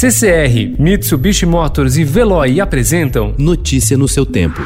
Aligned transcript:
CCR, 0.00 0.78
Mitsubishi 0.78 1.44
Motors 1.44 1.96
e 1.96 2.04
Veloy 2.04 2.60
apresentam 2.60 3.34
Notícia 3.36 3.98
no 3.98 4.06
seu 4.06 4.24
tempo. 4.24 4.60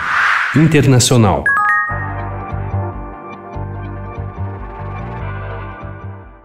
Internacional. 0.54 1.42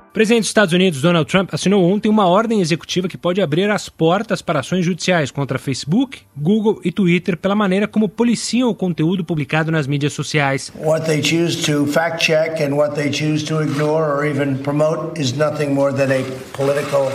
O 0.08 0.14
presidente 0.14 0.44
dos 0.44 0.48
Estados 0.48 0.74
Unidos, 0.74 1.02
Donald 1.02 1.30
Trump, 1.30 1.50
assinou 1.54 1.84
ontem 1.84 2.08
uma 2.08 2.28
ordem 2.28 2.62
executiva 2.62 3.10
que 3.10 3.18
pode 3.18 3.42
abrir 3.42 3.70
as 3.70 3.90
portas 3.90 4.42
para 4.42 4.62
ações 4.62 4.86
judiciais 4.86 5.32
contra 5.32 5.60
Facebook, 5.60 6.20
Google 6.34 6.80
e 6.82 6.90
Twitter 6.90 7.36
pela 7.36 7.56
maneira 7.56 7.90
como 7.90 8.08
policiam 8.08 8.70
o 8.70 8.74
conteúdo 8.74 9.22
publicado 9.22 9.70
nas 9.70 9.86
mídias 9.86 10.14
sociais. 10.14 10.72
What 10.80 11.06
they 11.06 11.22
choose 11.22 11.62
to 11.64 11.86
fact 11.88 12.26
check 12.26 12.64
and 12.64 12.74
what 12.74 12.96
they 12.96 13.12
choose 13.12 13.44
to 13.48 13.62
ignore 13.62 14.10
or 14.10 14.26
even 14.26 14.56
promote 14.60 15.22
is 15.22 15.34
nothing 15.34 15.74
more 15.74 15.92
than 15.92 16.10
a 16.10 16.24
political 16.54 17.12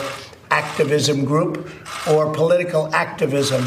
activism 0.52 1.24
group 1.24 1.56
or 2.06 2.30
political 2.30 2.90
activism. 2.92 3.62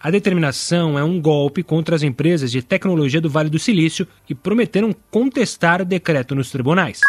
A 0.00 0.08
determinação 0.08 0.96
é 0.96 1.02
um 1.02 1.20
golpe 1.20 1.64
contra 1.64 1.96
as 1.96 2.04
empresas 2.04 2.52
de 2.52 2.62
tecnologia 2.62 3.20
do 3.20 3.28
Vale 3.28 3.50
do 3.50 3.58
Silício 3.58 4.06
que 4.24 4.36
prometeram 4.36 4.94
contestar 5.10 5.82
o 5.82 5.84
decreto 5.84 6.36
nos 6.36 6.52
tribunais. 6.52 7.00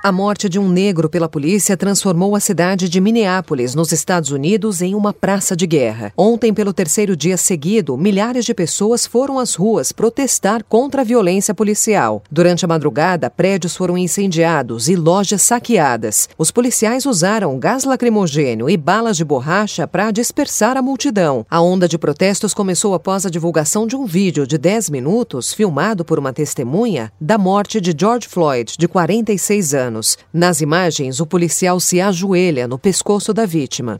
A 0.00 0.12
morte 0.12 0.48
de 0.48 0.60
um 0.60 0.68
negro 0.68 1.08
pela 1.08 1.28
polícia 1.28 1.76
transformou 1.76 2.36
a 2.36 2.40
cidade 2.40 2.88
de 2.88 3.00
Minneapolis, 3.00 3.74
nos 3.74 3.90
Estados 3.90 4.30
Unidos, 4.30 4.80
em 4.80 4.94
uma 4.94 5.12
praça 5.12 5.56
de 5.56 5.66
guerra. 5.66 6.12
Ontem, 6.16 6.54
pelo 6.54 6.72
terceiro 6.72 7.16
dia 7.16 7.36
seguido, 7.36 7.96
milhares 7.96 8.44
de 8.44 8.54
pessoas 8.54 9.04
foram 9.04 9.40
às 9.40 9.56
ruas 9.56 9.90
protestar 9.90 10.62
contra 10.62 11.02
a 11.02 11.04
violência 11.04 11.52
policial. 11.52 12.22
Durante 12.30 12.64
a 12.64 12.68
madrugada, 12.68 13.28
prédios 13.28 13.76
foram 13.76 13.98
incendiados 13.98 14.88
e 14.88 14.94
lojas 14.94 15.42
saqueadas. 15.42 16.28
Os 16.38 16.52
policiais 16.52 17.04
usaram 17.04 17.58
gás 17.58 17.82
lacrimogênio 17.82 18.70
e 18.70 18.76
balas 18.76 19.16
de 19.16 19.24
borracha 19.24 19.88
para 19.88 20.12
dispersar 20.12 20.76
a 20.76 20.82
multidão. 20.82 21.44
A 21.50 21.60
onda 21.60 21.88
de 21.88 21.98
protestos 21.98 22.54
começou 22.54 22.94
após 22.94 23.26
a 23.26 23.30
divulgação 23.30 23.84
de 23.84 23.96
um 23.96 24.06
vídeo 24.06 24.46
de 24.46 24.58
10 24.58 24.90
minutos, 24.90 25.52
filmado 25.52 26.04
por 26.04 26.20
uma 26.20 26.32
testemunha, 26.32 27.12
da 27.20 27.36
morte 27.36 27.80
de 27.80 27.92
George 27.98 28.28
Floyd, 28.28 28.76
de 28.78 28.86
46 28.86 29.74
anos 29.74 29.87
anos. 29.88 30.18
Nas 30.32 30.60
imagens, 30.60 31.18
o 31.18 31.26
policial 31.26 31.80
se 31.80 32.00
ajoelha 32.00 32.68
no 32.68 32.78
pescoço 32.78 33.32
da 33.32 33.44
vítima. 33.44 33.96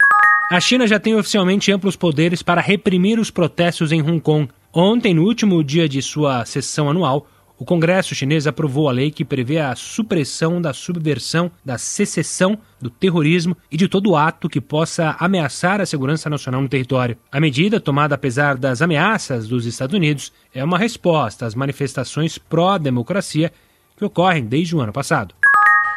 A 0.51 0.61
China 0.61 0.87
já 0.87 0.99
tem 0.99 1.15
oficialmente 1.15 1.73
amplos 1.73 1.97
poderes 1.97 2.43
para 2.43 2.61
reprimir 2.61 3.19
os 3.19 3.31
protestos 3.31 3.93
em 3.93 4.01
Hong 4.01 4.21
Kong. 4.21 4.49
Ontem, 4.73 5.13
no 5.13 5.25
último 5.25 5.63
dia 5.65 5.89
de 5.89 6.01
sua 6.01 6.45
sessão 6.45 6.89
anual, 6.89 7.27
o 7.59 7.65
Congresso 7.65 8.15
chinês 8.15 8.47
aprovou 8.47 8.89
a 8.89 8.93
lei 8.93 9.11
que 9.11 9.25
prevê 9.25 9.59
a 9.59 9.75
supressão 9.75 10.63
da 10.63 10.73
subversão, 10.73 11.51
da 11.65 11.77
secessão, 11.77 12.57
do 12.81 12.89
terrorismo 12.89 13.57
e 13.71 13.77
de 13.77 13.89
todo 13.89 14.15
ato 14.15 14.49
que 14.49 14.61
possa 14.61 15.17
ameaçar 15.19 15.81
a 15.81 15.87
segurança 15.87 16.31
nacional 16.31 16.63
no 16.63 16.69
território. 16.69 17.19
A 17.33 17.41
medida, 17.41 17.81
tomada 17.81 18.15
apesar 18.15 18.57
das 18.57 18.81
ameaças 18.81 19.49
dos 19.49 19.67
Estados 19.67 19.97
Unidos, 19.97 20.33
é 20.55 20.63
uma 20.63 20.79
resposta 20.79 21.47
às 21.47 21.57
manifestações 21.57 22.39
pró-democracia 22.39 23.53
que 23.97 24.05
ocorrem 24.05 24.45
desde 24.45 24.77
o 24.77 24.81
ano 24.81 24.93
passado. 24.93 25.35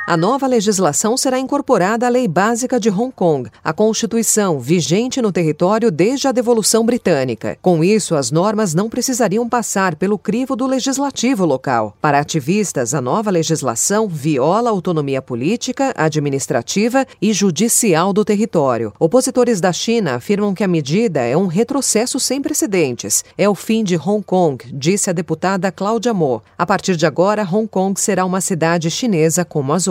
A 0.07 0.17
nova 0.17 0.47
legislação 0.47 1.15
será 1.15 1.39
incorporada 1.39 2.07
à 2.07 2.09
Lei 2.09 2.27
Básica 2.27 2.79
de 2.79 2.89
Hong 2.89 3.13
Kong, 3.15 3.49
a 3.63 3.71
Constituição, 3.71 4.59
vigente 4.59 5.21
no 5.21 5.31
território 5.31 5.91
desde 5.91 6.27
a 6.27 6.31
devolução 6.31 6.83
britânica. 6.83 7.55
Com 7.61 7.83
isso, 7.83 8.15
as 8.15 8.31
normas 8.31 8.73
não 8.73 8.89
precisariam 8.89 9.47
passar 9.47 9.95
pelo 9.95 10.17
crivo 10.17 10.55
do 10.55 10.65
legislativo 10.65 11.45
local. 11.45 11.95
Para 12.01 12.19
ativistas, 12.19 12.95
a 12.95 12.99
nova 12.99 13.29
legislação 13.29 14.07
viola 14.07 14.69
a 14.69 14.73
autonomia 14.73 15.21
política, 15.21 15.93
administrativa 15.95 17.05
e 17.21 17.31
judicial 17.31 18.11
do 18.11 18.25
território. 18.25 18.91
Opositores 18.99 19.61
da 19.61 19.71
China 19.71 20.15
afirmam 20.15 20.55
que 20.55 20.63
a 20.63 20.67
medida 20.67 21.21
é 21.21 21.37
um 21.37 21.45
retrocesso 21.45 22.19
sem 22.19 22.41
precedentes. 22.41 23.23
É 23.37 23.47
o 23.47 23.53
fim 23.53 23.83
de 23.83 23.97
Hong 23.97 24.23
Kong, 24.23 24.65
disse 24.73 25.11
a 25.11 25.13
deputada 25.13 25.71
Cláudia 25.71 26.13
Mo. 26.13 26.41
A 26.57 26.65
partir 26.65 26.95
de 26.95 27.05
agora, 27.05 27.47
Hong 27.49 27.67
Kong 27.67 27.99
será 28.01 28.25
uma 28.25 28.41
cidade 28.41 28.89
chinesa 28.89 29.45
como 29.45 29.71
as 29.71 29.90